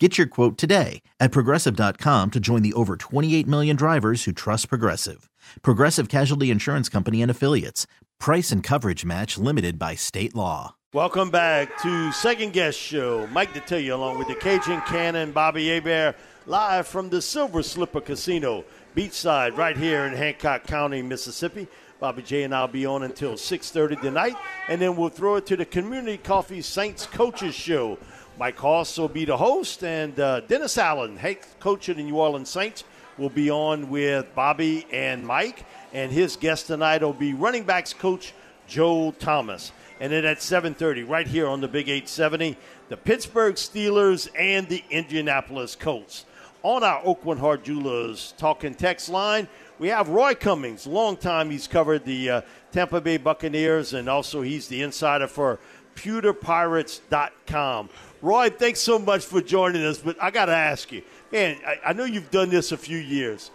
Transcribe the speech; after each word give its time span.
Get 0.00 0.16
your 0.16 0.28
quote 0.28 0.56
today 0.56 1.02
at 1.18 1.32
progressive.com 1.32 2.30
to 2.30 2.38
join 2.38 2.62
the 2.62 2.72
over 2.74 2.96
28 2.96 3.48
million 3.48 3.74
drivers 3.74 4.22
who 4.24 4.32
trust 4.32 4.68
Progressive. 4.68 5.28
Progressive 5.62 6.08
Casualty 6.08 6.52
Insurance 6.52 6.88
Company 6.88 7.20
and 7.20 7.30
Affiliates. 7.30 7.88
Price 8.20 8.52
and 8.52 8.62
coverage 8.62 9.04
match 9.04 9.36
limited 9.38 9.76
by 9.76 9.96
state 9.96 10.36
law. 10.36 10.76
Welcome 10.92 11.30
back 11.30 11.82
to 11.82 12.12
Second 12.12 12.52
Guess 12.52 12.76
Show. 12.76 13.26
Mike 13.32 13.52
Detillier 13.52 13.92
along 13.92 14.18
with 14.18 14.28
the 14.28 14.36
Cajun 14.36 14.80
Cannon, 14.82 15.32
Bobby 15.32 15.68
Hebert, 15.68 16.14
live 16.46 16.86
from 16.86 17.10
the 17.10 17.20
Silver 17.20 17.64
Slipper 17.64 18.00
Casino, 18.00 18.64
beachside, 18.96 19.56
right 19.56 19.76
here 19.76 20.04
in 20.04 20.14
Hancock 20.14 20.64
County, 20.64 21.02
Mississippi. 21.02 21.66
Bobby 22.00 22.22
J 22.22 22.44
and 22.44 22.54
I'll 22.54 22.68
be 22.68 22.86
on 22.86 23.02
until 23.02 23.32
6.30 23.32 24.00
tonight, 24.00 24.36
and 24.68 24.80
then 24.80 24.94
we'll 24.94 25.08
throw 25.08 25.34
it 25.34 25.46
to 25.46 25.56
the 25.56 25.64
Community 25.64 26.16
Coffee 26.16 26.62
Saints 26.62 27.06
Coaches 27.06 27.56
Show. 27.56 27.98
Mike 28.38 28.58
Hoss 28.58 28.96
will 28.96 29.08
be 29.08 29.24
the 29.24 29.36
host, 29.36 29.82
and 29.82 30.18
uh, 30.20 30.38
Dennis 30.40 30.78
Allen, 30.78 31.16
head 31.16 31.38
coach 31.58 31.88
of 31.88 31.96
the 31.96 32.04
New 32.04 32.18
Orleans 32.18 32.48
Saints, 32.48 32.84
will 33.16 33.30
be 33.30 33.50
on 33.50 33.90
with 33.90 34.32
Bobby 34.36 34.86
and 34.92 35.26
Mike. 35.26 35.66
And 35.92 36.12
his 36.12 36.36
guest 36.36 36.68
tonight 36.68 37.02
will 37.02 37.12
be 37.12 37.34
running 37.34 37.64
backs 37.64 37.92
coach 37.92 38.34
Joel 38.68 39.10
Thomas. 39.10 39.72
And 39.98 40.12
then 40.12 40.24
at 40.24 40.38
7:30, 40.38 41.02
right 41.02 41.26
here 41.26 41.48
on 41.48 41.60
the 41.60 41.66
Big 41.66 41.88
870, 41.88 42.56
the 42.88 42.96
Pittsburgh 42.96 43.56
Steelers 43.56 44.28
and 44.38 44.68
the 44.68 44.84
Indianapolis 44.88 45.74
Colts. 45.74 46.24
On 46.62 46.84
our 46.84 47.02
Aucoin 47.02 47.40
Hart 47.40 47.64
Jewelers 47.64 48.34
talking 48.38 48.74
text 48.76 49.08
line, 49.08 49.48
we 49.80 49.88
have 49.88 50.08
Roy 50.08 50.36
Cummings. 50.36 50.86
Long 50.86 51.16
time 51.16 51.50
he's 51.50 51.66
covered 51.66 52.04
the 52.04 52.30
uh, 52.30 52.40
Tampa 52.70 53.00
Bay 53.00 53.16
Buccaneers, 53.16 53.94
and 53.94 54.08
also 54.08 54.42
he's 54.42 54.68
the 54.68 54.82
insider 54.82 55.26
for 55.26 55.58
pewterpirates.com. 55.96 57.88
Roy, 58.20 58.50
thanks 58.50 58.80
so 58.80 58.98
much 58.98 59.24
for 59.24 59.40
joining 59.40 59.84
us, 59.84 59.98
but 59.98 60.20
I 60.20 60.30
got 60.30 60.46
to 60.46 60.54
ask 60.54 60.90
you, 60.90 61.02
man, 61.30 61.56
I, 61.64 61.90
I 61.90 61.92
know 61.92 62.04
you've 62.04 62.30
done 62.30 62.50
this 62.50 62.72
a 62.72 62.76
few 62.76 62.98
years. 62.98 63.50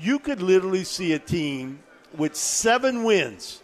You 0.00 0.18
could 0.18 0.42
literally 0.42 0.84
see 0.84 1.12
a 1.12 1.18
team 1.18 1.78
with 2.16 2.34
seven 2.34 3.04
wins 3.04 3.62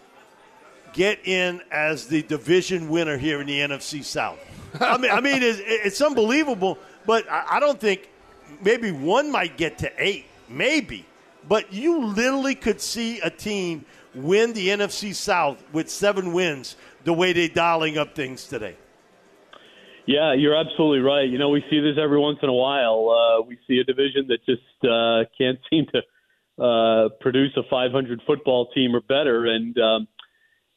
get 0.92 1.26
in 1.26 1.60
as 1.70 2.06
the 2.06 2.22
division 2.22 2.88
winner 2.88 3.18
here 3.18 3.40
in 3.40 3.48
the 3.48 3.58
NFC 3.58 4.04
South. 4.04 4.38
I 4.80 4.96
mean, 4.98 5.10
I 5.10 5.20
mean, 5.20 5.42
it's, 5.42 5.60
it's 5.62 6.00
unbelievable, 6.00 6.78
but 7.06 7.28
I, 7.28 7.56
I 7.56 7.60
don't 7.60 7.80
think 7.80 8.08
maybe 8.62 8.92
one 8.92 9.30
might 9.32 9.56
get 9.56 9.78
to 9.78 9.92
eight, 9.98 10.26
maybe. 10.48 11.04
But 11.48 11.72
you 11.72 12.06
literally 12.06 12.54
could 12.54 12.80
see 12.80 13.20
a 13.20 13.30
team 13.30 13.84
win 14.14 14.52
the 14.52 14.68
NFC 14.68 15.14
South 15.14 15.62
with 15.72 15.90
seven 15.90 16.32
wins 16.32 16.76
the 17.04 17.12
way 17.12 17.32
they're 17.32 17.48
dialing 17.48 17.98
up 17.98 18.14
things 18.14 18.46
today. 18.46 18.76
Yeah, 20.06 20.34
you're 20.34 20.54
absolutely 20.54 21.00
right. 21.00 21.28
You 21.28 21.38
know, 21.38 21.48
we 21.48 21.64
see 21.68 21.80
this 21.80 21.98
every 22.00 22.18
once 22.18 22.38
in 22.42 22.48
a 22.48 22.54
while. 22.54 23.10
Uh, 23.10 23.42
we 23.42 23.58
see 23.66 23.78
a 23.78 23.84
division 23.84 24.28
that 24.28 24.38
just 24.46 24.62
uh, 24.84 25.28
can't 25.36 25.58
seem 25.68 25.86
to 25.92 26.62
uh, 26.62 27.08
produce 27.20 27.52
a 27.56 27.62
500 27.68 28.22
football 28.26 28.68
team 28.72 28.94
or 28.94 29.00
better, 29.00 29.46
and 29.46 29.76
um, 29.78 30.08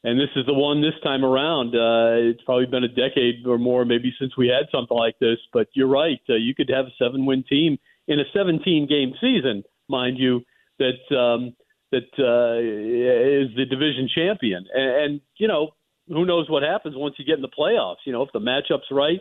and 0.02 0.18
this 0.18 0.30
is 0.34 0.46
the 0.46 0.54
one 0.54 0.82
this 0.82 0.98
time 1.04 1.24
around. 1.24 1.68
Uh, 1.76 2.30
it's 2.30 2.42
probably 2.42 2.66
been 2.66 2.84
a 2.84 2.88
decade 2.88 3.46
or 3.46 3.56
more, 3.56 3.84
maybe 3.84 4.12
since 4.18 4.36
we 4.36 4.48
had 4.48 4.66
something 4.72 4.96
like 4.96 5.18
this. 5.20 5.38
But 5.52 5.68
you're 5.74 5.88
right. 5.88 6.20
Uh, 6.28 6.34
you 6.34 6.54
could 6.54 6.70
have 6.70 6.86
a 6.86 6.94
seven-win 6.98 7.44
team 7.48 7.78
in 8.08 8.18
a 8.18 8.24
17-game 8.36 9.12
season, 9.20 9.62
mind 9.88 10.18
you, 10.18 10.42
that 10.78 11.16
um, 11.16 11.54
that 11.92 12.10
uh, 12.18 12.58
is 12.58 13.54
the 13.56 13.64
division 13.64 14.08
champion, 14.12 14.64
and, 14.74 14.90
and 15.04 15.20
you 15.36 15.46
know 15.46 15.70
who 16.10 16.26
knows 16.26 16.50
what 16.50 16.62
happens 16.62 16.94
once 16.96 17.14
you 17.18 17.24
get 17.24 17.36
in 17.36 17.42
the 17.42 17.48
playoffs. 17.48 18.04
You 18.04 18.12
know, 18.12 18.22
if 18.22 18.32
the 18.32 18.40
matchup's 18.40 18.90
right, 18.90 19.20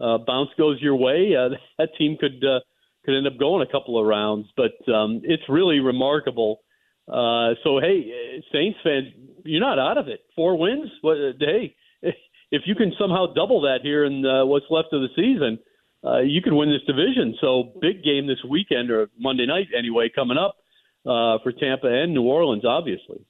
uh, 0.00 0.18
bounce 0.18 0.50
goes 0.56 0.80
your 0.80 0.96
way, 0.96 1.34
uh, 1.36 1.56
that 1.78 1.90
team 1.98 2.16
could 2.18 2.42
uh, 2.44 2.60
could 3.04 3.16
end 3.16 3.26
up 3.26 3.38
going 3.38 3.66
a 3.66 3.70
couple 3.70 3.98
of 3.98 4.06
rounds. 4.06 4.46
But 4.56 4.92
um, 4.92 5.20
it's 5.24 5.42
really 5.48 5.80
remarkable. 5.80 6.60
Uh, 7.08 7.54
so 7.64 7.80
hey, 7.80 8.42
Saints 8.52 8.78
fans, 8.84 9.08
you're 9.44 9.60
not 9.60 9.78
out 9.78 9.98
of 9.98 10.08
it. 10.08 10.20
Four 10.36 10.58
wins. 10.58 10.90
What? 11.00 11.16
Uh, 11.16 11.32
hey, 11.40 11.74
if 12.50 12.62
you 12.66 12.74
can 12.74 12.92
somehow 12.98 13.26
double 13.34 13.62
that 13.62 13.80
here 13.82 14.04
in 14.04 14.24
uh, 14.24 14.46
what's 14.46 14.66
left 14.70 14.92
of 14.92 15.02
the 15.02 15.08
season, 15.16 15.58
uh, 16.04 16.20
you 16.20 16.40
can 16.42 16.56
win 16.56 16.70
this 16.70 16.86
division. 16.86 17.34
So 17.40 17.72
big 17.80 18.04
game 18.04 18.26
this 18.26 18.42
weekend 18.48 18.90
or 18.90 19.08
Monday 19.18 19.46
night 19.46 19.66
anyway, 19.76 20.10
coming 20.14 20.38
up 20.38 20.56
uh, 21.04 21.42
for 21.42 21.52
Tampa 21.52 21.88
and 21.88 22.14
New 22.14 22.22
Orleans, 22.22 22.64
obviously. 22.64 23.24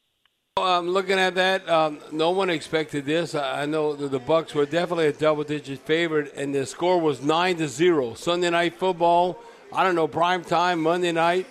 I'm 0.63 0.89
looking 0.89 1.19
at 1.19 1.35
that. 1.35 1.69
Um, 1.69 1.99
no 2.13 2.31
one 2.31 2.51
expected 2.51 3.05
this. 3.05 3.35
I 3.35 3.67
know 3.67 3.95
the 3.95 4.21
Bucs 4.21 4.55
were 4.55 4.67
definitely 4.67 5.07
a 5.07 5.13
double-digit 5.13 5.81
favorite, 5.81 6.35
and 6.37 6.55
the 6.55 6.67
score 6.67 7.01
was 7.01 7.23
nine 7.23 7.57
to 7.57 7.69
zero. 7.69 8.15
Sunday 8.15 8.51
night 8.51 8.75
football. 8.75 9.39
I 9.73 9.85
don't 9.85 9.95
know 9.95 10.09
prime 10.09 10.45
time 10.45 10.83
Monday 10.83 11.13
night. 11.13 11.47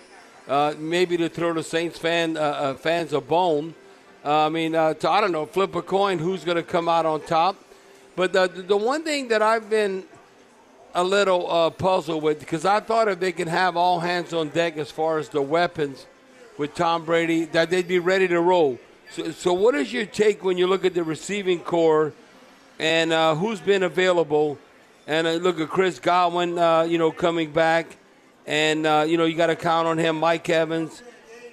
Uh, 0.48 0.74
maybe 0.78 1.16
to 1.18 1.28
throw 1.28 1.52
the 1.52 1.62
Saints 1.62 1.98
fan 1.98 2.36
uh, 2.36 2.40
uh, 2.40 2.74
fans 2.74 3.12
a 3.12 3.20
bone. 3.20 3.74
Uh, 4.24 4.46
I 4.46 4.48
mean, 4.48 4.74
uh, 4.74 4.94
to, 4.94 5.10
I 5.10 5.20
don't 5.20 5.32
know, 5.32 5.46
flip 5.46 5.74
a 5.74 5.82
coin. 5.82 6.18
Who's 6.18 6.44
going 6.44 6.56
to 6.56 6.62
come 6.62 6.88
out 6.88 7.06
on 7.06 7.20
top? 7.20 7.56
But 8.16 8.32
the 8.32 8.48
the 8.48 8.76
one 8.76 9.04
thing 9.04 9.28
that 9.28 9.42
I've 9.42 9.70
been 9.70 10.04
a 10.94 11.04
little 11.04 11.50
uh, 11.50 11.70
puzzled 11.70 12.22
with 12.22 12.40
because 12.40 12.64
I 12.64 12.80
thought 12.80 13.08
if 13.08 13.20
they 13.20 13.32
could 13.32 13.48
have 13.48 13.76
all 13.76 14.00
hands 14.00 14.32
on 14.32 14.48
deck 14.48 14.76
as 14.76 14.90
far 14.90 15.18
as 15.18 15.28
the 15.28 15.42
weapons 15.42 16.06
with 16.56 16.74
Tom 16.74 17.04
Brady, 17.04 17.44
that 17.44 17.70
they'd 17.70 17.86
be 17.86 18.00
ready 18.00 18.26
to 18.26 18.40
roll. 18.40 18.78
So, 19.10 19.30
so 19.30 19.52
what 19.54 19.74
is 19.74 19.92
your 19.92 20.04
take 20.04 20.44
when 20.44 20.58
you 20.58 20.66
look 20.66 20.84
at 20.84 20.92
the 20.92 21.02
receiving 21.02 21.60
corps 21.60 22.12
and 22.78 23.12
uh, 23.12 23.34
who's 23.34 23.60
been 23.60 23.82
available? 23.82 24.58
And 25.06 25.26
uh, 25.26 25.32
look 25.32 25.58
at 25.58 25.70
Chris 25.70 25.98
Godwin, 25.98 26.58
uh, 26.58 26.82
you 26.82 26.98
know, 26.98 27.10
coming 27.10 27.50
back, 27.50 27.96
and 28.46 28.86
uh, 28.86 29.06
you 29.08 29.16
know 29.16 29.24
you 29.24 29.34
got 29.34 29.46
to 29.46 29.56
count 29.56 29.88
on 29.88 29.96
him, 29.96 30.20
Mike 30.20 30.50
Evans, 30.50 31.02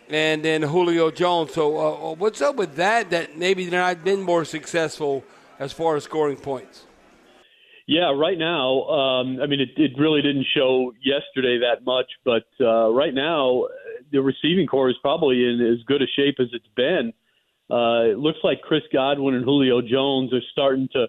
and 0.09 0.43
then 0.43 0.61
Julio 0.61 1.09
Jones. 1.09 1.53
So 1.53 1.77
uh, 1.77 2.11
uh, 2.11 2.15
what's 2.15 2.41
up 2.41 2.57
with 2.57 2.75
that? 2.75 3.11
That 3.11 3.37
maybe 3.37 3.65
they're 3.67 3.79
not 3.79 4.03
been 4.03 4.21
more 4.21 4.43
successful 4.43 5.23
as 5.57 5.71
far 5.71 5.95
as 5.95 6.03
scoring 6.03 6.35
points. 6.35 6.85
Yeah, 7.87 8.11
right 8.13 8.37
now, 8.37 8.81
um, 8.89 9.39
I 9.41 9.45
mean, 9.45 9.61
it, 9.61 9.69
it 9.77 9.91
really 9.97 10.21
didn't 10.21 10.47
show 10.53 10.91
yesterday 11.01 11.59
that 11.59 11.85
much, 11.85 12.07
but 12.25 12.43
right 12.59 13.13
now, 13.13 13.67
the 14.11 14.21
receiving 14.21 14.67
corps 14.67 14.89
is 14.89 14.97
probably 15.01 15.45
in 15.45 15.61
as 15.61 15.81
good 15.85 16.01
a 16.01 16.07
shape 16.07 16.35
as 16.41 16.47
it's 16.51 16.67
been 16.75 17.13
uh, 17.69 18.11
it 18.11 18.17
looks 18.17 18.39
like 18.43 18.61
Chris 18.61 18.83
Godwin 18.93 19.35
and 19.35 19.43
Julio 19.43 19.81
Jones 19.81 20.33
are 20.33 20.41
starting 20.51 20.87
to 20.93 21.07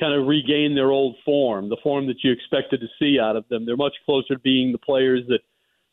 kind 0.00 0.14
of 0.14 0.26
regain 0.26 0.74
their 0.74 0.90
old 0.90 1.16
form, 1.24 1.68
the 1.68 1.76
form 1.82 2.06
that 2.06 2.16
you 2.24 2.32
expected 2.32 2.80
to 2.80 2.86
see 2.98 3.18
out 3.20 3.36
of 3.36 3.46
them. 3.48 3.66
They're 3.66 3.76
much 3.76 3.94
closer 4.06 4.34
to 4.34 4.40
being 4.40 4.72
the 4.72 4.78
players 4.78 5.22
that 5.28 5.40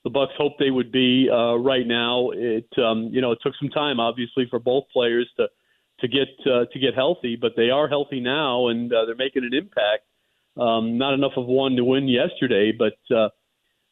the 0.03 0.09
Bucs 0.09 0.35
hoped 0.37 0.59
they 0.59 0.71
would 0.71 0.91
be 0.91 1.29
uh, 1.29 1.55
right 1.55 1.85
now. 1.85 2.29
It 2.31 2.69
um, 2.77 3.09
you 3.11 3.21
know 3.21 3.31
it 3.31 3.39
took 3.43 3.53
some 3.59 3.69
time, 3.69 3.99
obviously, 3.99 4.47
for 4.49 4.59
both 4.59 4.85
players 4.93 5.29
to 5.37 5.47
to 5.99 6.07
get 6.07 6.27
uh, 6.45 6.65
to 6.71 6.79
get 6.79 6.95
healthy, 6.95 7.35
but 7.35 7.53
they 7.57 7.69
are 7.69 7.87
healthy 7.87 8.21
now, 8.21 8.69
and 8.69 8.91
uh, 8.93 9.05
they're 9.05 9.15
making 9.15 9.43
an 9.43 9.53
impact. 9.53 10.05
Um, 10.57 10.97
not 10.97 11.13
enough 11.13 11.33
of 11.37 11.45
one 11.45 11.75
to 11.75 11.83
win 11.83 12.07
yesterday, 12.07 12.71
but 12.71 12.97
uh, 13.15 13.29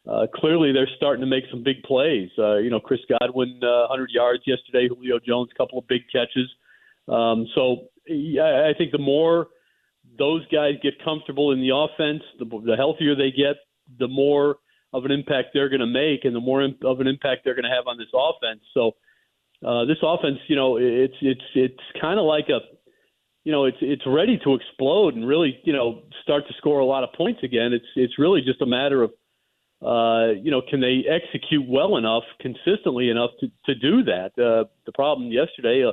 uh, 0.08 0.26
clearly 0.34 0.72
they're 0.72 0.88
starting 0.96 1.20
to 1.20 1.26
make 1.26 1.44
some 1.50 1.62
big 1.62 1.82
plays. 1.82 2.30
Uh, 2.38 2.56
you 2.56 2.70
know, 2.70 2.80
Chris 2.80 3.00
Godwin, 3.20 3.60
uh, 3.62 3.86
100 3.88 4.10
yards 4.10 4.42
yesterday. 4.46 4.88
Julio 4.88 5.18
Jones, 5.18 5.50
a 5.54 5.58
couple 5.58 5.78
of 5.78 5.86
big 5.86 6.02
catches. 6.10 6.48
Um, 7.08 7.46
so 7.54 7.88
yeah, 8.06 8.68
I 8.68 8.76
think 8.76 8.92
the 8.92 8.98
more 8.98 9.48
those 10.18 10.46
guys 10.48 10.74
get 10.82 10.94
comfortable 11.04 11.52
in 11.52 11.60
the 11.60 11.74
offense, 11.74 12.22
the, 12.38 12.44
the 12.44 12.76
healthier 12.76 13.14
they 13.14 13.30
get, 13.30 13.56
the 13.98 14.08
more 14.08 14.56
of 14.92 15.04
an 15.04 15.10
impact 15.10 15.48
they're 15.52 15.68
going 15.68 15.80
to 15.80 15.86
make, 15.86 16.24
and 16.24 16.34
the 16.34 16.40
more 16.40 16.62
of 16.62 17.00
an 17.00 17.06
impact 17.06 17.42
they're 17.44 17.54
going 17.54 17.68
to 17.68 17.74
have 17.74 17.86
on 17.86 17.98
this 17.98 18.08
offense. 18.14 18.60
So 18.72 18.92
uh, 19.64 19.84
this 19.84 19.98
offense, 20.02 20.38
you 20.48 20.56
know, 20.56 20.78
it's 20.78 21.16
it's 21.20 21.44
it's 21.54 21.82
kind 22.00 22.18
of 22.18 22.24
like 22.24 22.48
a, 22.48 22.60
you 23.44 23.52
know, 23.52 23.66
it's 23.66 23.78
it's 23.82 24.02
ready 24.06 24.40
to 24.44 24.54
explode 24.54 25.14
and 25.14 25.26
really, 25.26 25.58
you 25.64 25.72
know, 25.72 26.02
start 26.22 26.46
to 26.48 26.54
score 26.54 26.80
a 26.80 26.84
lot 26.84 27.04
of 27.04 27.12
points 27.12 27.40
again. 27.42 27.72
It's 27.72 27.86
it's 27.96 28.18
really 28.18 28.40
just 28.40 28.62
a 28.62 28.66
matter 28.66 29.02
of, 29.02 29.10
uh, 29.80 30.32
you 30.42 30.50
know, 30.50 30.60
can 30.68 30.80
they 30.80 31.04
execute 31.08 31.64
well 31.68 31.96
enough, 31.96 32.24
consistently 32.40 33.10
enough 33.10 33.30
to 33.40 33.48
to 33.66 33.74
do 33.74 34.02
that? 34.04 34.32
Uh, 34.38 34.64
the 34.86 34.92
problem 34.92 35.30
yesterday, 35.30 35.84
uh, 35.86 35.92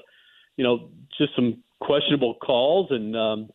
you 0.57 0.63
know, 0.63 0.89
just 1.17 1.35
some 1.35 1.61
questionable 1.81 2.35
calls 2.35 2.87
and 2.89 3.15
um, 3.15 3.49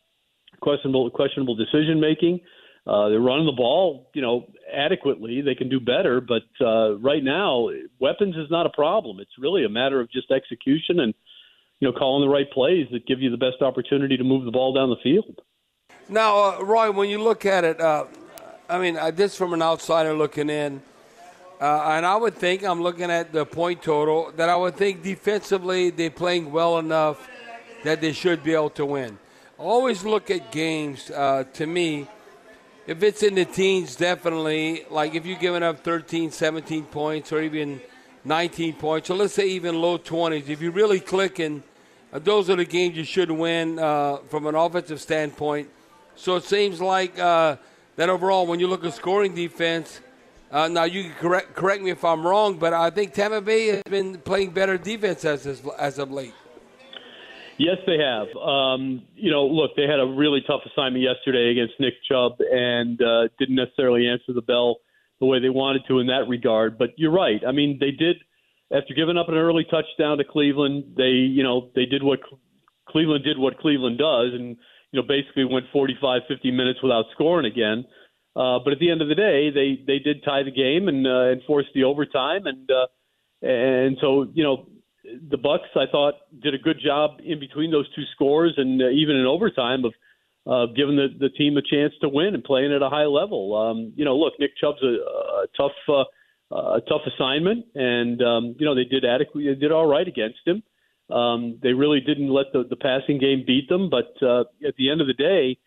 questionable 0.61 1.09
questionable 1.09 1.55
decision 1.55 1.99
making. 1.99 2.39
Uh, 2.87 3.09
they're 3.09 3.19
running 3.19 3.45
the 3.45 3.51
ball, 3.51 4.09
you 4.15 4.21
know, 4.21 4.47
adequately. 4.73 5.41
They 5.41 5.53
can 5.53 5.69
do 5.69 5.79
better, 5.79 6.19
but 6.19 6.43
uh, 6.65 6.97
right 6.97 7.23
now, 7.23 7.69
weapons 7.99 8.35
is 8.35 8.49
not 8.49 8.65
a 8.65 8.71
problem. 8.71 9.19
It's 9.19 9.37
really 9.37 9.65
a 9.65 9.69
matter 9.69 9.99
of 9.99 10.09
just 10.11 10.31
execution 10.31 11.01
and 11.01 11.13
you 11.79 11.87
know 11.87 11.97
calling 11.97 12.27
the 12.27 12.33
right 12.33 12.49
plays 12.51 12.87
that 12.91 13.05
give 13.05 13.19
you 13.21 13.29
the 13.29 13.37
best 13.37 13.61
opportunity 13.61 14.15
to 14.15 14.23
move 14.23 14.45
the 14.45 14.51
ball 14.51 14.73
down 14.73 14.89
the 14.89 14.95
field. 15.03 15.41
Now, 16.07 16.37
uh, 16.37 16.63
Roy, 16.63 16.91
when 16.91 17.09
you 17.09 17.21
look 17.21 17.45
at 17.45 17.63
it, 17.63 17.79
uh, 17.79 18.05
I 18.71 18.79
mean, 18.79 18.95
uh, 18.95 19.11
this 19.11 19.35
from 19.35 19.51
an 19.51 19.61
outsider 19.61 20.13
looking 20.13 20.49
in, 20.49 20.81
uh, 21.59 21.91
and 21.91 22.05
I 22.05 22.15
would 22.15 22.35
think 22.35 22.63
I'm 22.63 22.81
looking 22.81 23.11
at 23.11 23.33
the 23.33 23.45
point 23.45 23.83
total 23.83 24.31
that 24.37 24.47
I 24.47 24.55
would 24.55 24.77
think 24.77 25.03
defensively 25.03 25.89
they're 25.89 26.09
playing 26.09 26.53
well 26.53 26.79
enough 26.79 27.27
that 27.83 27.99
they 27.99 28.13
should 28.13 28.43
be 28.43 28.53
able 28.53 28.69
to 28.71 28.85
win. 28.85 29.19
Always 29.57 30.05
look 30.05 30.31
at 30.31 30.53
games 30.53 31.07
to 31.07 31.65
me 31.67 32.07
if 32.87 33.03
it's 33.03 33.23
in 33.23 33.35
the 33.35 33.43
teens, 33.43 33.97
definitely. 33.97 34.85
Like 34.89 35.15
if 35.15 35.25
you're 35.25 35.37
giving 35.37 35.63
up 35.63 35.83
13, 35.83 36.31
17 36.31 36.85
points, 36.85 37.33
or 37.33 37.41
even 37.41 37.81
19 38.23 38.75
points, 38.75 39.09
or 39.09 39.15
let's 39.15 39.33
say 39.33 39.49
even 39.49 39.81
low 39.81 39.97
20s, 39.97 40.47
if 40.47 40.61
you're 40.61 40.71
really 40.71 41.01
clicking, 41.01 41.61
uh, 42.13 42.19
those 42.19 42.49
are 42.49 42.55
the 42.55 42.63
games 42.63 42.95
you 42.95 43.03
should 43.03 43.31
win 43.31 43.79
uh, 43.79 44.17
from 44.29 44.47
an 44.47 44.55
offensive 44.55 45.01
standpoint. 45.01 45.69
So 46.15 46.37
it 46.37 46.45
seems 46.45 46.79
like 46.79 47.19
uh, 47.19 47.57
that 47.95 48.09
overall, 48.09 48.47
when 48.47 48.59
you 48.59 48.67
look 48.67 48.83
at 48.83 48.93
scoring 48.93 49.35
defense, 49.35 50.01
uh, 50.51 50.67
now 50.67 50.83
you 50.83 51.03
can 51.03 51.13
correct 51.13 51.55
correct 51.55 51.81
me 51.81 51.91
if 51.91 52.03
I'm 52.03 52.25
wrong, 52.25 52.57
but 52.57 52.73
I 52.73 52.89
think 52.89 53.13
Tampa 53.13 53.41
Bay 53.41 53.67
has 53.67 53.83
been 53.83 54.19
playing 54.19 54.51
better 54.51 54.77
defense 54.77 55.23
as 55.23 55.45
as 55.79 55.97
of 55.97 56.11
late. 56.11 56.33
Yes, 57.57 57.77
they 57.85 57.97
have. 57.99 58.27
Um, 58.35 59.03
you 59.15 59.29
know, 59.29 59.45
look, 59.45 59.75
they 59.75 59.83
had 59.83 59.99
a 59.99 60.05
really 60.05 60.41
tough 60.47 60.61
assignment 60.65 61.03
yesterday 61.03 61.51
against 61.51 61.79
Nick 61.79 61.93
Chubb 62.09 62.37
and 62.39 62.99
uh, 63.01 63.27
didn't 63.37 63.55
necessarily 63.55 64.07
answer 64.07 64.33
the 64.33 64.41
bell 64.41 64.77
the 65.19 65.27
way 65.27 65.39
they 65.39 65.49
wanted 65.49 65.83
to 65.87 65.99
in 65.99 66.07
that 66.07 66.27
regard. 66.27 66.79
But 66.79 66.89
you're 66.97 67.11
right. 67.11 67.39
I 67.47 67.51
mean, 67.51 67.77
they 67.79 67.91
did 67.91 68.17
after 68.75 68.93
giving 68.93 69.17
up 69.17 69.29
an 69.29 69.35
early 69.35 69.65
touchdown 69.69 70.17
to 70.17 70.23
Cleveland. 70.23 70.95
They, 70.97 71.11
you 71.11 71.43
know, 71.43 71.69
they 71.75 71.85
did 71.85 72.03
what 72.03 72.19
Cleveland 72.89 73.23
did 73.23 73.37
what 73.37 73.59
Cleveland 73.59 73.97
does, 73.97 74.33
and 74.33 74.57
you 74.91 75.01
know, 75.01 75.07
basically 75.07 75.45
went 75.45 75.65
45, 75.71 76.21
50 76.27 76.51
minutes 76.51 76.79
without 76.81 77.05
scoring 77.13 77.45
again. 77.45 77.85
Uh, 78.35 78.59
but 78.63 78.73
at 78.73 78.79
the 78.79 78.89
end 78.89 79.01
of 79.01 79.09
the 79.09 79.15
day, 79.15 79.49
they 79.51 79.83
they 79.85 79.99
did 79.99 80.23
tie 80.23 80.43
the 80.43 80.51
game 80.51 80.87
and 80.87 81.05
uh, 81.05 81.31
and 81.31 81.41
the 81.73 81.83
overtime, 81.83 82.45
and 82.45 82.69
uh, 82.71 82.87
and 83.45 83.97
so 83.99 84.31
you 84.33 84.43
know 84.43 84.67
the 85.03 85.37
Bucs, 85.37 85.75
I 85.75 85.91
thought, 85.91 86.15
did 86.41 86.53
a 86.53 86.57
good 86.57 86.77
job 86.83 87.19
in 87.23 87.39
between 87.39 87.71
those 87.71 87.93
two 87.93 88.03
scores 88.15 88.53
and 88.57 88.81
uh, 88.81 88.89
even 88.89 89.15
in 89.15 89.25
overtime 89.25 89.83
of 89.83 89.93
uh, 90.47 90.71
giving 90.75 90.95
the, 90.95 91.07
the 91.19 91.29
team 91.29 91.57
a 91.57 91.61
chance 91.61 91.93
to 92.01 92.09
win 92.09 92.33
and 92.33 92.43
playing 92.43 92.73
at 92.73 92.81
a 92.81 92.89
high 92.89 93.05
level. 93.05 93.55
Um, 93.55 93.93
you 93.95 94.05
know, 94.05 94.15
look, 94.15 94.33
Nick 94.39 94.51
Chubb's 94.57 94.81
a, 94.81 94.87
a 94.87 95.45
tough, 95.57 95.71
uh, 95.89 96.55
a 96.55 96.81
tough 96.87 97.01
assignment, 97.13 97.65
and 97.75 98.21
um, 98.21 98.55
you 98.59 98.65
know 98.65 98.75
they 98.75 98.85
did 98.85 99.05
adequately, 99.05 99.53
they 99.53 99.59
did 99.59 99.71
all 99.71 99.87
right 99.87 100.07
against 100.07 100.39
him. 100.45 100.63
Um, 101.11 101.59
they 101.61 101.73
really 101.73 101.99
didn't 101.99 102.29
let 102.29 102.47
the, 102.53 102.63
the 102.69 102.75
passing 102.75 103.19
game 103.19 103.43
beat 103.45 103.67
them, 103.69 103.89
but 103.89 104.13
uh, 104.25 104.41
at 104.65 104.75
the 104.77 104.89
end 104.89 105.01
of 105.01 105.07
the 105.07 105.13
day, 105.13 105.57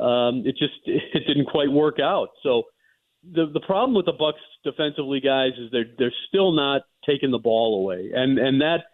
um, 0.00 0.42
it 0.44 0.56
just 0.58 0.74
it 0.86 1.26
didn't 1.26 1.46
quite 1.46 1.70
work 1.70 1.98
out. 2.00 2.28
So 2.42 2.64
the 3.22 3.46
the 3.52 3.60
problem 3.60 3.94
with 3.94 4.06
the 4.06 4.12
Bucs 4.12 4.44
defensively, 4.64 5.20
guys, 5.20 5.52
is 5.58 5.70
they're 5.70 5.90
they're 5.98 6.14
still 6.28 6.52
not 6.52 6.82
taking 7.06 7.30
the 7.30 7.38
ball 7.38 7.80
away, 7.80 8.10
and 8.14 8.38
and 8.38 8.60
that 8.60 8.84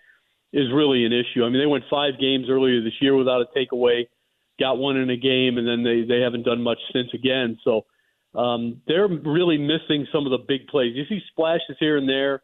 is 0.53 0.73
really 0.73 1.05
an 1.05 1.13
issue. 1.13 1.45
I 1.45 1.49
mean, 1.49 1.61
they 1.61 1.67
went 1.67 1.85
five 1.91 2.15
games 2.21 2.47
earlier 2.49 2.81
this 2.83 2.95
year 3.01 3.17
without 3.17 3.43
a 3.43 3.59
takeaway, 3.59 4.07
got 4.61 4.79
one 4.79 4.97
in 4.97 5.11
a 5.11 5.17
game, 5.17 5.59
and 5.59 5.67
then 5.67 5.83
they 5.83 6.03
they 6.07 6.21
haven't 6.23 6.45
done 6.45 6.63
much 6.63 6.79
since 6.93 7.09
again. 7.13 7.59
So 7.65 7.87
um, 8.35 8.81
they're 8.87 9.09
really 9.09 9.59
missing 9.59 10.07
some 10.13 10.27
of 10.27 10.31
the 10.31 10.45
big 10.47 10.69
plays. 10.69 10.95
You 10.95 11.05
see 11.09 11.21
splashes 11.31 11.77
here 11.81 11.97
and 11.97 12.09
there 12.09 12.43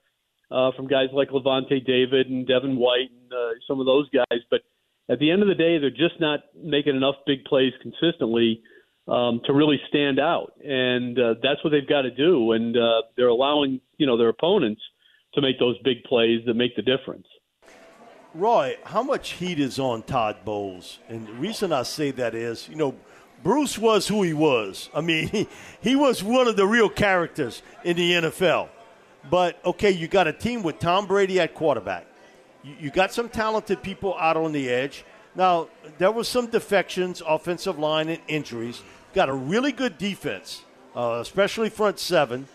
uh, 0.50 0.70
from 0.76 0.86
guys 0.88 1.08
like 1.12 1.30
Lavonte 1.30 1.84
David 1.86 2.28
and 2.28 2.46
Devin 2.46 2.76
White 2.76 3.10
and 3.10 3.32
uh, 3.32 3.58
some 3.68 3.80
of 3.80 3.86
those 3.86 4.08
guys, 4.10 4.40
but 4.50 4.60
at 5.08 5.18
the 5.18 5.30
end 5.30 5.42
of 5.42 5.48
the 5.48 5.54
day, 5.54 5.78
they're 5.78 5.90
just 5.90 6.20
not 6.20 6.40
making 6.56 6.96
enough 6.96 7.16
big 7.26 7.44
plays 7.44 7.72
consistently 7.82 8.62
um, 9.08 9.40
to 9.44 9.52
really 9.52 9.80
stand 9.88 10.20
out, 10.20 10.52
and 10.64 11.18
uh, 11.18 11.34
that's 11.42 11.62
what 11.64 11.70
they've 11.70 11.88
got 11.88 12.02
to 12.02 12.12
do. 12.12 12.52
And 12.52 12.76
uh, 12.76 13.02
they're 13.16 13.28
allowing 13.28 13.80
you 13.96 14.06
know 14.06 14.16
their 14.16 14.28
opponents 14.28 14.80
to 15.34 15.42
make 15.42 15.58
those 15.58 15.76
big 15.82 16.04
plays 16.04 16.40
that 16.46 16.54
make 16.54 16.76
the 16.76 16.82
difference. 16.82 17.26
Roy, 18.34 18.76
how 18.84 19.02
much 19.02 19.32
heat 19.32 19.58
is 19.58 19.80
on 19.80 20.04
Todd 20.04 20.44
Bowles? 20.44 21.00
And 21.08 21.26
the 21.26 21.32
reason 21.32 21.72
I 21.72 21.82
say 21.82 22.12
that 22.12 22.34
is, 22.36 22.68
you 22.68 22.76
know, 22.76 22.94
Bruce 23.42 23.76
was 23.76 24.06
who 24.06 24.22
he 24.22 24.32
was. 24.32 24.88
I 24.94 25.00
mean, 25.00 25.28
he, 25.32 25.48
he 25.80 25.96
was 25.96 26.22
one 26.22 26.46
of 26.46 26.56
the 26.56 26.66
real 26.66 26.88
characters 26.88 27.62
in 27.82 27.96
the 27.96 28.12
NFL. 28.12 28.68
But, 29.28 29.58
okay, 29.64 29.90
you 29.90 30.08
got 30.08 30.26
a 30.26 30.32
team 30.32 30.62
with 30.62 30.78
Tom 30.78 31.06
Brady 31.06 31.40
at 31.40 31.54
quarterback. 31.54 32.06
You, 32.62 32.74
you 32.80 32.90
got 32.90 33.12
some 33.12 33.28
talented 33.28 33.82
people 33.82 34.16
out 34.18 34.36
on 34.36 34.52
the 34.52 34.70
edge. 34.70 35.04
Now, 35.34 35.68
there 35.98 36.10
was 36.10 36.28
some 36.28 36.46
defections, 36.46 37.22
offensive 37.26 37.78
line, 37.78 38.08
and 38.08 38.20
injuries. 38.28 38.82
Got 39.14 39.28
a 39.28 39.34
really 39.34 39.72
good 39.72 39.98
defense, 39.98 40.64
uh, 40.96 41.18
especially 41.20 41.68
front 41.68 41.98
seven. 41.98 42.48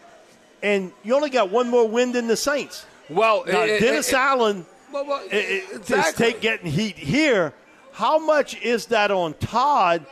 And 0.63 0.91
you 1.03 1.15
only 1.15 1.29
got 1.29 1.49
one 1.51 1.69
more 1.69 1.87
win 1.87 2.11
than 2.11 2.27
the 2.27 2.37
Saints. 2.37 2.85
Well, 3.09 3.43
now, 3.45 3.61
it, 3.61 3.79
Dennis 3.79 4.09
it, 4.09 4.15
Allen 4.15 4.65
well, 4.91 5.05
well, 5.05 5.23
exactly. 5.29 5.97
is 5.97 6.13
take 6.15 6.41
getting 6.41 6.71
heat 6.71 6.97
here. 6.97 7.53
How 7.91 8.17
much 8.17 8.59
is 8.61 8.87
that 8.87 9.11
on 9.11 9.35
Todd? 9.35 10.05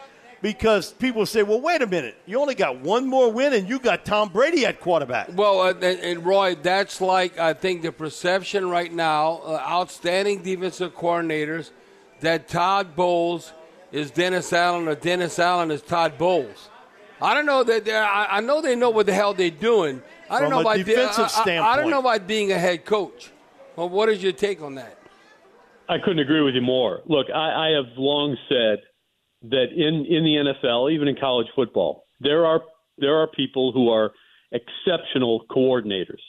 Because 0.44 0.92
people 0.92 1.26
say, 1.26 1.42
well, 1.42 1.62
wait 1.62 1.82
a 1.82 1.88
minute. 1.88 2.18
You 2.26 2.42
only 2.42 2.54
got 2.54 2.82
one 2.82 3.08
more 3.08 3.32
win 3.32 3.54
and 3.54 3.68
you 3.70 3.80
got 3.80 4.04
Tom 4.04 4.28
Brady 4.28 4.66
at 4.66 4.82
quarterback. 4.82 5.30
Well, 5.34 5.62
uh, 5.62 5.70
and, 5.72 6.00
and, 6.02 6.26
Roy, 6.26 6.56
that's 6.56 7.00
like, 7.00 7.40
I 7.40 7.54
think, 7.54 7.82
the 7.82 7.94
perception 7.94 8.70
right 8.70 8.92
now, 8.92 9.38
uh, 9.46 9.64
outstanding 9.66 10.44
defensive 10.44 10.94
coordinators, 10.96 11.72
that 12.20 12.50
Todd 12.50 12.94
Bowles 12.94 13.54
is 13.94 14.12
Dennis 14.12 14.52
Allen 14.52 14.90
or 14.90 14.96
Dennis 14.96 15.40
Allen 15.40 15.72
is 15.72 15.82
Todd 15.82 16.18
Bowles. 16.18 16.68
I 17.22 17.34
don't 17.34 17.46
know 17.46 17.64
that 17.64 17.88
I, 17.88 18.28
I 18.30 18.40
know 18.42 18.62
they 18.62 18.76
know 18.76 18.90
what 18.90 19.06
the 19.06 19.14
hell 19.14 19.34
they're 19.34 19.50
doing. 19.50 20.04
I 20.30 20.42
don't 20.42 20.50
From 20.50 20.50
know 20.50 20.58
a 20.58 20.74
about 20.74 20.86
defensive 20.86 21.24
I, 21.24 21.28
standpoint. 21.28 21.60
I, 21.62 21.72
I 21.72 21.76
don't 21.78 21.90
know 21.90 22.02
about 22.02 22.28
being 22.28 22.52
a 22.52 22.60
head 22.60 22.84
coach. 22.84 23.32
Well, 23.78 23.88
what 23.88 24.10
is 24.10 24.22
your 24.22 24.34
take 24.34 24.62
on 24.62 24.76
that? 24.76 24.98
I 25.88 26.00
couldn't 26.00 26.20
agree 26.20 26.42
with 26.42 26.54
you 26.54 26.62
more. 26.62 27.02
Look, 27.06 27.28
I, 27.34 27.70
I 27.70 27.70
have 27.78 27.98
long 27.98 28.36
said 28.50 28.80
that 29.44 29.68
in, 29.76 30.06
in 30.06 30.24
the 30.24 30.54
NFL, 30.64 30.92
even 30.92 31.08
in 31.08 31.16
college 31.20 31.48
football, 31.56 32.06
there 32.20 32.46
are 32.46 32.62
there 32.98 33.18
are 33.18 33.28
people 33.28 33.72
who 33.72 33.90
are 33.90 34.12
exceptional 34.52 35.46
coordinators. 35.50 36.22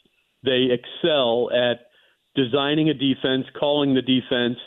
They 0.42 0.68
excel 0.72 1.50
at 1.52 1.86
designing 2.34 2.88
a 2.88 2.94
defense, 2.94 3.44
calling 3.58 3.94
the 3.94 4.02
defense, 4.02 4.58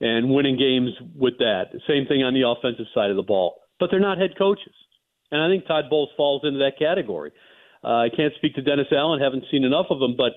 and 0.00 0.30
winning 0.30 0.56
games 0.56 0.90
with 1.14 1.38
that. 1.38 1.66
Same 1.86 2.06
thing 2.06 2.22
on 2.22 2.34
the 2.34 2.48
offensive 2.48 2.86
side 2.94 3.10
of 3.10 3.16
the 3.16 3.22
ball. 3.22 3.56
But 3.78 3.90
they're 3.90 4.00
not 4.00 4.18
head 4.18 4.36
coaches. 4.36 4.74
And 5.30 5.40
I 5.40 5.48
think 5.48 5.66
Todd 5.66 5.84
Bowles 5.88 6.10
falls 6.16 6.42
into 6.44 6.58
that 6.58 6.78
category. 6.78 7.32
Uh, 7.84 8.06
I 8.06 8.08
can't 8.14 8.34
speak 8.36 8.54
to 8.54 8.62
Dennis 8.62 8.86
Allen, 8.92 9.20
haven't 9.20 9.44
seen 9.50 9.64
enough 9.64 9.86
of 9.90 10.00
him, 10.00 10.14
but 10.16 10.32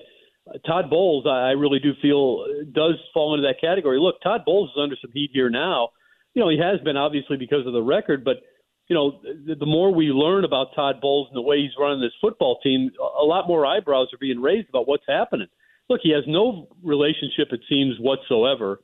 Todd 0.66 0.90
Bowles, 0.90 1.26
I 1.26 1.50
really 1.50 1.78
do 1.78 1.92
feel 2.00 2.44
does 2.72 2.94
fall 3.12 3.34
into 3.34 3.46
that 3.46 3.60
category. 3.60 3.98
Look, 3.98 4.16
Todd 4.22 4.42
Bowles 4.46 4.70
is 4.70 4.76
under 4.80 4.96
some 5.00 5.10
heat 5.12 5.30
here 5.32 5.50
now. 5.50 5.90
You 6.36 6.42
know, 6.42 6.50
he 6.50 6.58
has 6.58 6.78
been 6.84 6.98
obviously 6.98 7.38
because 7.38 7.66
of 7.66 7.72
the 7.72 7.82
record, 7.82 8.22
but 8.22 8.36
you 8.88 8.94
know, 8.94 9.20
the, 9.46 9.54
the 9.54 9.64
more 9.64 9.92
we 9.92 10.08
learn 10.08 10.44
about 10.44 10.68
Todd 10.76 11.00
Bowles 11.00 11.28
and 11.30 11.36
the 11.36 11.40
way 11.40 11.62
he's 11.62 11.72
running 11.80 12.02
this 12.02 12.12
football 12.20 12.58
team, 12.62 12.90
a 13.00 13.24
lot 13.24 13.48
more 13.48 13.64
eyebrows 13.64 14.08
are 14.12 14.18
being 14.18 14.42
raised 14.42 14.68
about 14.68 14.86
what's 14.86 15.02
happening. 15.08 15.48
Look, 15.88 16.00
he 16.02 16.12
has 16.12 16.24
no 16.26 16.68
relationship, 16.84 17.48
it 17.52 17.60
seems, 17.70 17.96
whatsoever 17.98 18.80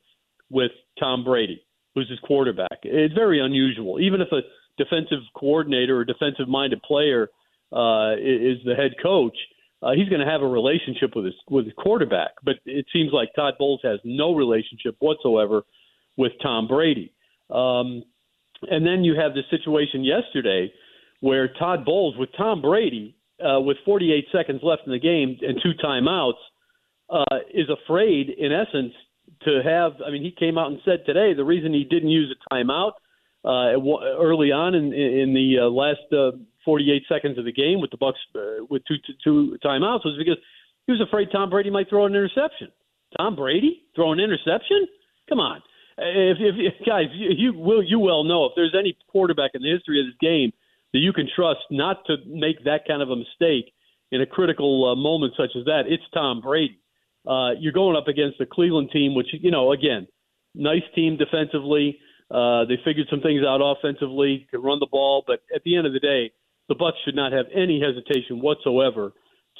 with 0.50 0.72
Tom 0.98 1.24
Brady. 1.24 1.62
who's 1.94 2.08
his 2.08 2.18
quarterback. 2.20 2.78
It's 2.84 3.12
very 3.14 3.38
unusual. 3.38 4.00
Even 4.00 4.22
if 4.22 4.28
a 4.32 4.40
defensive 4.82 5.20
coordinator 5.34 5.98
or 5.98 6.04
defensive 6.06 6.48
minded 6.48 6.82
player 6.82 7.28
uh, 7.70 8.16
is 8.16 8.58
the 8.64 8.74
head 8.76 8.92
coach, 9.02 9.36
uh, 9.82 9.92
he's 9.92 10.08
going 10.08 10.24
to 10.24 10.30
have 10.30 10.42
a 10.42 10.46
relationship 10.46 11.10
with 11.14 11.26
his 11.26 11.34
with 11.50 11.64
his 11.66 11.74
quarterback. 11.76 12.30
But 12.42 12.56
it 12.64 12.86
seems 12.92 13.10
like 13.12 13.28
Todd 13.34 13.54
Bowles 13.58 13.80
has 13.82 13.98
no 14.04 14.34
relationship 14.34 14.96
whatsoever 15.00 15.64
with 16.16 16.32
Tom 16.42 16.66
Brady. 16.66 17.12
Um, 17.52 18.04
and 18.70 18.86
then 18.86 19.04
you 19.04 19.14
have 19.18 19.34
the 19.34 19.42
situation 19.50 20.04
yesterday 20.04 20.72
where 21.20 21.48
Todd 21.48 21.84
Bowles 21.84 22.16
with 22.16 22.30
Tom 22.36 22.62
Brady 22.62 23.16
uh, 23.40 23.60
with 23.60 23.76
48 23.84 24.26
seconds 24.32 24.60
left 24.62 24.82
in 24.86 24.92
the 24.92 24.98
game 24.98 25.36
and 25.42 25.58
two 25.62 25.72
timeouts 25.84 26.40
uh, 27.10 27.38
is 27.52 27.66
afraid, 27.68 28.30
in 28.30 28.52
essence, 28.52 28.92
to 29.44 29.60
have. 29.64 29.92
I 30.06 30.10
mean, 30.10 30.22
he 30.22 30.30
came 30.30 30.58
out 30.58 30.70
and 30.70 30.80
said 30.84 31.04
today 31.04 31.34
the 31.34 31.44
reason 31.44 31.72
he 31.72 31.84
didn't 31.84 32.08
use 32.08 32.34
a 32.34 32.54
timeout 32.54 32.92
uh, 33.44 33.74
early 34.20 34.52
on 34.52 34.74
in, 34.74 34.92
in 34.92 35.34
the 35.34 35.62
uh, 35.62 35.68
last 35.68 36.06
uh, 36.12 36.36
48 36.64 37.02
seconds 37.08 37.38
of 37.38 37.44
the 37.44 37.52
game 37.52 37.80
with 37.80 37.90
the 37.90 37.96
Bucs 37.96 38.14
uh, 38.36 38.64
with 38.70 38.82
two, 38.86 39.56
timeouts 39.64 40.04
was 40.04 40.16
because 40.16 40.38
he 40.86 40.92
was 40.92 41.00
afraid 41.00 41.28
Tom 41.32 41.50
Brady 41.50 41.70
might 41.70 41.88
throw 41.88 42.06
an 42.06 42.12
interception. 42.12 42.68
Tom 43.18 43.36
Brady 43.36 43.82
throw 43.94 44.12
an 44.12 44.20
interception? 44.20 44.86
Come 45.28 45.40
on, 45.40 45.60
if, 45.98 46.38
if 46.40 46.86
guys, 46.86 47.06
you, 47.12 47.30
you 47.36 47.52
will 47.52 47.82
you 47.82 47.98
well 47.98 48.24
know 48.24 48.46
if 48.46 48.52
there's 48.56 48.74
any 48.78 48.96
quarterback 49.08 49.52
in 49.54 49.62
the 49.62 49.70
history 49.70 50.00
of 50.00 50.06
this 50.06 50.16
game 50.20 50.52
that 50.92 50.98
you 50.98 51.12
can 51.12 51.28
trust 51.34 51.60
not 51.70 52.04
to 52.06 52.16
make 52.26 52.64
that 52.64 52.86
kind 52.86 53.02
of 53.02 53.10
a 53.10 53.16
mistake 53.16 53.72
in 54.10 54.20
a 54.20 54.26
critical 54.26 54.92
uh, 54.92 54.94
moment 54.94 55.32
such 55.36 55.50
as 55.56 55.64
that, 55.64 55.84
it's 55.86 56.02
Tom 56.12 56.40
Brady. 56.40 56.78
Uh, 57.26 57.52
you're 57.58 57.72
going 57.72 57.96
up 57.96 58.08
against 58.08 58.38
the 58.38 58.46
Cleveland 58.46 58.90
team, 58.92 59.14
which 59.14 59.28
you 59.32 59.50
know, 59.50 59.72
again, 59.72 60.06
nice 60.54 60.82
team 60.94 61.16
defensively. 61.16 61.98
Uh, 62.30 62.64
they 62.64 62.76
figured 62.84 63.06
some 63.10 63.20
things 63.20 63.42
out 63.46 63.60
offensively, 63.62 64.46
can 64.50 64.62
run 64.62 64.78
the 64.80 64.88
ball, 64.90 65.24
but 65.26 65.40
at 65.54 65.62
the 65.64 65.76
end 65.76 65.86
of 65.86 65.92
the 65.92 66.00
day, 66.00 66.30
the 66.68 66.74
Bucs 66.74 66.92
should 67.04 67.14
not 67.14 67.32
have 67.32 67.46
any 67.54 67.80
hesitation 67.80 68.40
whatsoever 68.40 69.12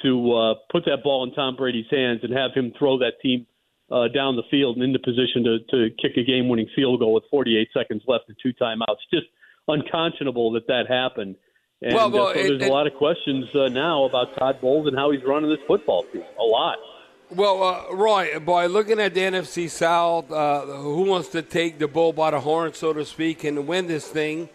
to 0.03 0.33
uh, 0.33 0.55
put 0.71 0.85
that 0.87 1.03
ball 1.03 1.25
in 1.25 1.35
Tom 1.35 1.57
Brady's 1.57 1.91
hands 1.91 2.21
and 2.23 2.33
have 2.33 2.53
him 2.55 2.73
throw 2.79 2.99
that 2.99 3.21
team 3.23 3.47
uh, 3.93 4.09
down 4.09 4.37
the 4.37 4.43
field 4.51 4.77
and 4.77 4.85
into 4.85 4.99
position 4.99 5.45
to, 5.45 5.59
to 5.71 5.91
kick 6.01 6.17
a 6.17 6.25
game-winning 6.25 6.69
field 6.75 7.01
goal 7.01 7.13
with 7.13 7.25
48 7.31 7.69
seconds 7.77 8.03
left 8.09 8.25
and 8.29 8.37
two 8.43 8.53
timeouts. 8.55 8.97
Just 9.13 9.27
unconscionable 9.69 10.53
that 10.53 10.67
that 10.67 10.85
happened. 10.89 11.37
And 11.83 11.95
well, 11.95 12.11
well, 12.11 12.29
uh, 12.29 12.35
so 12.35 12.41
it, 12.41 12.49
there's 12.49 12.63
it, 12.63 12.69
a 12.69 12.73
lot 12.73 12.87
of 12.87 12.95
questions 12.95 13.45
uh, 13.55 13.69
now 13.69 14.05
about 14.05 14.35
Todd 14.39 14.61
Bowles 14.61 14.87
and 14.87 14.97
how 14.97 15.11
he's 15.11 15.23
running 15.25 15.51
this 15.51 15.61
football 15.67 16.05
team. 16.05 16.23
A 16.41 16.43
lot. 16.43 16.79
Well, 17.31 17.63
uh, 17.63 17.95
Roy, 17.95 18.39
by 18.41 18.67
looking 18.67 18.99
at 18.99 19.15
the 19.15 19.21
NFC 19.21 19.69
South, 19.69 20.31
uh, 20.31 20.65
who 20.65 21.03
wants 21.03 21.29
to 21.29 21.43
take 21.43 21.79
the 21.79 21.89
bull 21.89 22.13
by 22.13 22.31
the 22.31 22.41
horn, 22.41 22.73
so 22.75 22.93
to 22.93 23.05
speak, 23.05 23.45
and 23.45 23.67
win 23.67 23.87
this 23.87 24.07
thing? 24.07 24.49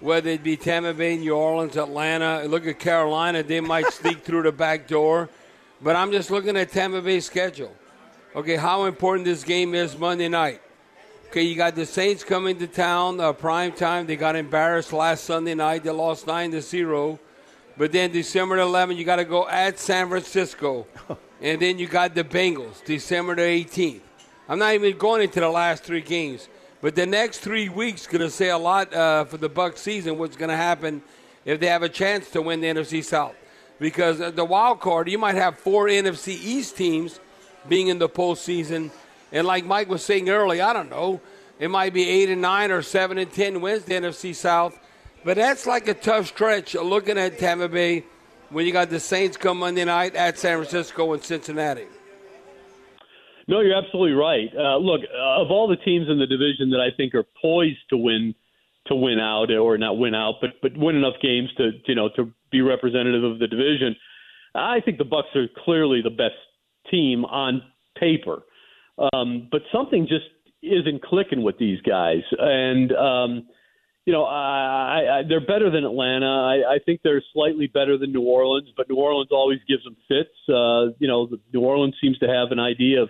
Whether 0.00 0.30
it 0.30 0.42
be 0.42 0.56
Tampa 0.56 0.92
Bay, 0.92 1.16
New 1.16 1.34
Orleans, 1.34 1.76
Atlanta. 1.76 2.44
Look 2.48 2.66
at 2.66 2.78
Carolina; 2.78 3.42
they 3.42 3.60
might 3.60 3.86
sneak 3.92 4.24
through 4.24 4.42
the 4.42 4.52
back 4.52 4.88
door. 4.88 5.30
But 5.80 5.96
I'm 5.96 6.12
just 6.12 6.30
looking 6.30 6.56
at 6.56 6.70
Tampa 6.70 7.00
Bay's 7.00 7.26
schedule. 7.26 7.74
Okay, 8.36 8.56
how 8.56 8.86
important 8.86 9.24
this 9.24 9.44
game 9.44 9.76
is 9.76 9.96
Monday 9.96 10.28
night. 10.28 10.60
Okay, 11.28 11.42
you 11.42 11.54
got 11.54 11.76
the 11.76 11.86
Saints 11.86 12.24
coming 12.24 12.58
to 12.58 12.66
town, 12.66 13.20
uh, 13.20 13.32
prime 13.32 13.70
time. 13.70 14.06
They 14.06 14.16
got 14.16 14.34
embarrassed 14.34 14.92
last 14.92 15.22
Sunday 15.22 15.54
night. 15.54 15.84
They 15.84 15.90
lost 15.90 16.26
nine 16.26 16.50
to 16.50 16.60
zero. 16.60 17.20
But 17.78 17.92
then 17.92 18.10
December 18.10 18.58
11, 18.58 18.96
you 18.96 19.04
got 19.04 19.16
to 19.16 19.24
go 19.24 19.48
at 19.48 19.78
San 19.78 20.08
Francisco, 20.08 20.84
and 21.40 21.62
then 21.62 21.78
you 21.78 21.86
got 21.86 22.16
the 22.16 22.24
Bengals 22.24 22.84
December 22.84 23.36
the 23.36 23.42
18th. 23.42 24.00
I'm 24.48 24.58
not 24.58 24.74
even 24.74 24.98
going 24.98 25.22
into 25.22 25.38
the 25.38 25.48
last 25.48 25.84
three 25.84 26.00
games, 26.00 26.48
but 26.80 26.96
the 26.96 27.06
next 27.06 27.38
three 27.38 27.68
weeks 27.68 28.08
going 28.08 28.20
to 28.20 28.30
say 28.30 28.50
a 28.50 28.58
lot 28.58 28.92
uh, 28.92 29.26
for 29.26 29.36
the 29.36 29.48
Buck 29.48 29.76
season. 29.76 30.18
What's 30.18 30.36
going 30.36 30.50
to 30.50 30.56
happen 30.56 31.02
if 31.44 31.60
they 31.60 31.68
have 31.68 31.84
a 31.84 31.88
chance 31.88 32.30
to 32.30 32.42
win 32.42 32.60
the 32.60 32.66
NFC 32.66 33.04
South? 33.04 33.36
Because 33.78 34.20
uh, 34.20 34.32
the 34.32 34.44
wild 34.44 34.80
card, 34.80 35.08
you 35.08 35.18
might 35.18 35.36
have 35.36 35.56
four 35.56 35.86
NFC 35.86 36.30
East 36.30 36.76
teams 36.76 37.20
being 37.68 37.88
in 37.88 37.98
the 37.98 38.08
postseason 38.08 38.90
and 39.34 39.48
like 39.48 39.64
Mike 39.64 39.88
was 39.88 40.04
saying 40.04 40.30
earlier, 40.30 40.62
I 40.62 40.72
don't 40.72 40.88
know, 40.88 41.20
it 41.58 41.68
might 41.68 41.92
be 41.92 42.08
eight 42.08 42.28
and 42.28 42.40
nine 42.40 42.70
or 42.70 42.82
seven 42.82 43.18
and 43.18 43.30
ten 43.30 43.60
wins 43.60 43.84
the 43.84 43.94
NFC 43.94 44.32
South, 44.32 44.78
but 45.24 45.36
that's 45.36 45.66
like 45.66 45.88
a 45.88 45.94
tough 45.94 46.28
stretch. 46.28 46.74
Looking 46.74 47.18
at 47.18 47.38
Tampa 47.38 47.68
Bay 47.68 48.04
when 48.50 48.64
you 48.64 48.72
got 48.72 48.90
the 48.90 49.00
Saints 49.00 49.36
come 49.36 49.58
Monday 49.58 49.84
night 49.84 50.14
at 50.14 50.38
San 50.38 50.58
Francisco 50.58 51.12
and 51.12 51.22
Cincinnati. 51.22 51.86
No, 53.48 53.60
you're 53.60 53.76
absolutely 53.76 54.12
right. 54.12 54.48
Uh, 54.56 54.78
look, 54.78 55.02
uh, 55.02 55.42
of 55.42 55.50
all 55.50 55.68
the 55.68 55.76
teams 55.76 56.08
in 56.08 56.18
the 56.18 56.26
division 56.26 56.70
that 56.70 56.80
I 56.80 56.96
think 56.96 57.14
are 57.14 57.26
poised 57.42 57.88
to 57.90 57.96
win, 57.96 58.34
to 58.86 58.94
win 58.94 59.18
out 59.18 59.50
or 59.50 59.76
not 59.76 59.98
win 59.98 60.14
out, 60.14 60.34
but 60.40 60.50
but 60.62 60.76
win 60.76 60.94
enough 60.94 61.14
games 61.20 61.50
to 61.56 61.72
you 61.86 61.96
know 61.96 62.08
to 62.16 62.32
be 62.52 62.60
representative 62.60 63.24
of 63.24 63.40
the 63.40 63.48
division, 63.48 63.96
I 64.54 64.80
think 64.80 64.98
the 64.98 65.04
Bucs 65.04 65.34
are 65.34 65.48
clearly 65.64 66.02
the 66.02 66.10
best 66.10 66.36
team 66.90 67.24
on 67.24 67.62
paper. 67.98 68.42
Um, 69.12 69.48
but 69.50 69.62
something 69.72 70.06
just 70.08 70.26
isn't 70.62 71.02
clicking 71.02 71.42
with 71.42 71.58
these 71.58 71.80
guys, 71.82 72.22
and 72.38 72.92
um, 72.92 73.46
you 74.06 74.12
know, 74.12 74.24
I, 74.24 75.20
I, 75.20 75.22
they're 75.26 75.40
better 75.40 75.70
than 75.70 75.84
Atlanta. 75.84 76.26
I, 76.26 76.74
I 76.74 76.78
think 76.84 77.00
they're 77.02 77.22
slightly 77.32 77.66
better 77.66 77.96
than 77.96 78.12
New 78.12 78.22
Orleans, 78.22 78.68
but 78.76 78.88
New 78.88 78.96
Orleans 78.96 79.30
always 79.32 79.60
gives 79.66 79.82
them 79.84 79.96
fits. 80.08 80.34
Uh, 80.48 80.92
you 80.98 81.08
know, 81.08 81.26
the, 81.26 81.40
New 81.52 81.62
Orleans 81.62 81.94
seems 82.02 82.18
to 82.18 82.26
have 82.26 82.50
an 82.50 82.60
idea 82.60 83.02
of 83.02 83.08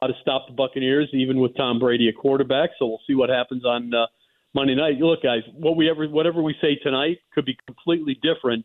how 0.00 0.06
to 0.06 0.12
stop 0.22 0.46
the 0.46 0.54
Buccaneers, 0.54 1.08
even 1.12 1.40
with 1.40 1.56
Tom 1.56 1.80
Brady 1.80 2.08
at 2.08 2.16
quarterback. 2.16 2.70
So 2.78 2.86
we'll 2.86 3.00
see 3.06 3.16
what 3.16 3.30
happens 3.30 3.64
on 3.64 3.92
uh, 3.92 4.06
Monday 4.54 4.76
night. 4.76 4.98
Look, 4.98 5.24
guys, 5.24 5.42
what 5.54 5.76
we 5.76 5.90
ever, 5.90 6.06
whatever 6.08 6.40
we 6.40 6.54
say 6.60 6.76
tonight 6.76 7.18
could 7.34 7.44
be 7.44 7.58
completely 7.66 8.16
different 8.22 8.64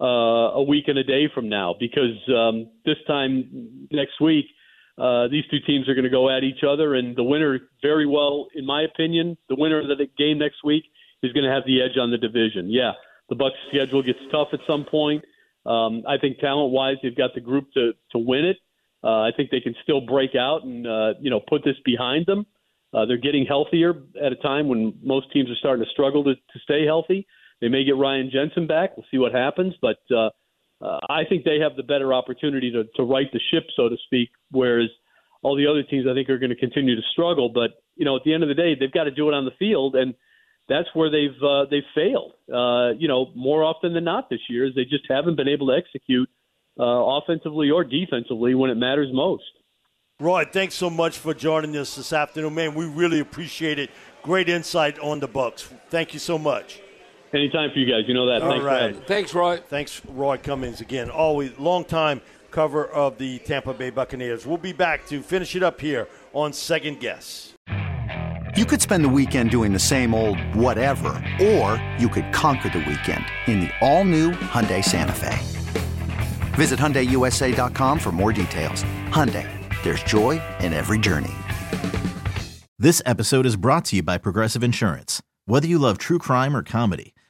uh, 0.00 0.54
a 0.54 0.62
week 0.62 0.84
and 0.88 0.98
a 0.98 1.04
day 1.04 1.28
from 1.34 1.48
now, 1.48 1.74
because 1.78 2.16
um, 2.34 2.70
this 2.84 2.96
time 3.06 3.86
next 3.90 4.20
week 4.20 4.46
uh, 4.98 5.28
these 5.28 5.44
two 5.50 5.60
teams 5.66 5.88
are 5.88 5.94
going 5.94 6.04
to 6.04 6.10
go 6.10 6.28
at 6.28 6.44
each 6.44 6.62
other, 6.62 6.94
and 6.94 7.16
the 7.16 7.22
winner, 7.22 7.58
very 7.82 8.06
well, 8.06 8.48
in 8.54 8.66
my 8.66 8.82
opinion, 8.82 9.36
the 9.48 9.56
winner 9.56 9.80
of 9.80 9.88
the 9.88 10.06
game 10.18 10.38
next 10.38 10.62
week 10.64 10.84
is 11.22 11.32
going 11.32 11.44
to 11.44 11.50
have 11.50 11.64
the 11.66 11.80
edge 11.80 11.96
on 11.98 12.10
the 12.10 12.18
division. 12.18 12.68
Yeah, 12.68 12.92
the 13.28 13.36
Bucs' 13.36 13.52
schedule 13.68 14.02
gets 14.02 14.18
tough 14.30 14.48
at 14.52 14.60
some 14.66 14.84
point. 14.84 15.24
Um, 15.64 16.02
I 16.08 16.18
think 16.18 16.38
talent-wise, 16.38 16.96
they've 17.02 17.16
got 17.16 17.34
the 17.34 17.40
group 17.40 17.72
to 17.74 17.92
to 18.12 18.18
win 18.18 18.44
it. 18.44 18.56
Uh, 19.02 19.22
I 19.22 19.30
think 19.34 19.50
they 19.50 19.60
can 19.60 19.74
still 19.82 20.02
break 20.02 20.34
out 20.34 20.64
and 20.64 20.86
uh, 20.86 21.14
you 21.20 21.30
know 21.30 21.40
put 21.40 21.64
this 21.64 21.76
behind 21.84 22.26
them. 22.26 22.46
Uh, 22.92 23.06
they're 23.06 23.16
getting 23.16 23.46
healthier 23.46 23.94
at 24.22 24.32
a 24.32 24.36
time 24.36 24.68
when 24.68 24.94
most 25.02 25.32
teams 25.32 25.48
are 25.48 25.56
starting 25.56 25.84
to 25.84 25.90
struggle 25.90 26.24
to, 26.24 26.34
to 26.34 26.58
stay 26.62 26.84
healthy. 26.84 27.26
They 27.60 27.68
may 27.68 27.84
get 27.84 27.96
Ryan 27.96 28.30
Jensen 28.32 28.66
back. 28.66 28.96
We'll 28.96 29.06
see 29.10 29.18
what 29.18 29.32
happens, 29.32 29.74
but 29.80 29.98
uh, 30.10 30.30
uh, 30.82 30.98
I 31.08 31.24
think 31.28 31.44
they 31.44 31.58
have 31.60 31.76
the 31.76 31.82
better 31.82 32.14
opportunity 32.14 32.70
to, 32.72 32.84
to 32.96 33.02
right 33.02 33.30
the 33.32 33.40
ship, 33.52 33.64
so 33.76 33.88
to 33.88 33.96
speak, 34.06 34.30
whereas 34.50 34.88
all 35.42 35.56
the 35.56 35.66
other 35.66 35.82
teams 35.82 36.06
I 36.10 36.14
think 36.14 36.28
are 36.30 36.38
going 36.38 36.50
to 36.50 36.56
continue 36.56 36.96
to 36.96 37.02
struggle. 37.12 37.50
But 37.52 37.82
you 37.96 38.04
know, 38.04 38.16
at 38.16 38.22
the 38.24 38.32
end 38.32 38.42
of 38.42 38.48
the 38.48 38.54
day, 38.54 38.74
they've 38.78 38.92
got 38.92 39.04
to 39.04 39.10
do 39.10 39.28
it 39.28 39.34
on 39.34 39.44
the 39.44 39.50
field, 39.58 39.94
and 39.94 40.14
that's 40.68 40.88
where 40.94 41.10
they've 41.10 41.42
uh, 41.42 41.66
they've 41.70 41.82
failed. 41.94 42.32
Uh, 42.52 42.96
you 42.98 43.08
know, 43.08 43.30
more 43.34 43.62
often 43.62 43.92
than 43.92 44.04
not 44.04 44.30
this 44.30 44.40
year, 44.48 44.66
is 44.66 44.74
they 44.74 44.84
just 44.84 45.04
haven't 45.08 45.36
been 45.36 45.48
able 45.48 45.68
to 45.68 45.74
execute 45.74 46.28
uh, 46.78 46.84
offensively 46.84 47.70
or 47.70 47.84
defensively 47.84 48.54
when 48.54 48.70
it 48.70 48.76
matters 48.76 49.08
most. 49.12 49.44
Roy, 50.18 50.44
thanks 50.44 50.74
so 50.74 50.90
much 50.90 51.18
for 51.18 51.32
joining 51.32 51.76
us 51.76 51.96
this 51.96 52.12
afternoon, 52.12 52.54
man. 52.54 52.74
We 52.74 52.86
really 52.86 53.20
appreciate 53.20 53.78
it. 53.78 53.90
Great 54.22 54.50
insight 54.50 54.98
on 54.98 55.18
the 55.18 55.28
Bucs. 55.28 55.62
Thank 55.88 56.12
you 56.12 56.18
so 56.20 56.38
much. 56.38 56.80
Anytime 57.32 57.70
for 57.70 57.78
you 57.78 57.86
guys. 57.86 58.04
You 58.08 58.14
know 58.14 58.26
that. 58.26 58.42
All 58.42 58.50
Thanks, 58.50 58.64
right. 58.64 59.06
Thanks, 59.06 59.34
Roy. 59.34 59.58
Thanks, 59.58 60.02
Roy 60.06 60.36
Cummings 60.38 60.80
again. 60.80 61.10
Always 61.10 61.56
long 61.58 61.84
time 61.84 62.20
cover 62.50 62.86
of 62.86 63.18
the 63.18 63.38
Tampa 63.40 63.72
Bay 63.72 63.90
Buccaneers. 63.90 64.44
We'll 64.44 64.58
be 64.58 64.72
back 64.72 65.06
to 65.06 65.22
finish 65.22 65.54
it 65.54 65.62
up 65.62 65.80
here 65.80 66.08
on 66.32 66.52
Second 66.52 66.98
Guess. 66.98 67.54
You 68.56 68.64
could 68.64 68.82
spend 68.82 69.04
the 69.04 69.08
weekend 69.08 69.50
doing 69.50 69.72
the 69.72 69.78
same 69.78 70.12
old 70.12 70.40
whatever, 70.56 71.10
or 71.40 71.80
you 71.98 72.08
could 72.08 72.32
conquer 72.32 72.68
the 72.68 72.80
weekend 72.80 73.24
in 73.46 73.60
the 73.60 73.70
all-new 73.80 74.32
Hyundai 74.32 74.84
Santa 74.84 75.12
Fe. 75.12 75.38
Visit 76.54 76.80
HyundaiUSA.com 76.80 78.00
for 78.00 78.10
more 78.10 78.32
details. 78.32 78.82
Hyundai, 79.10 79.48
there's 79.84 80.02
joy 80.02 80.42
in 80.58 80.72
every 80.72 80.98
journey. 80.98 81.30
This 82.76 83.00
episode 83.06 83.46
is 83.46 83.54
brought 83.54 83.84
to 83.86 83.96
you 83.96 84.02
by 84.02 84.18
Progressive 84.18 84.64
Insurance. 84.64 85.22
Whether 85.46 85.68
you 85.68 85.78
love 85.78 85.98
true 85.98 86.18
crime 86.18 86.56
or 86.56 86.64
comedy, 86.64 87.14